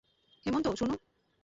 হেমন্ত, 0.45 0.67
শোন। 0.79 0.91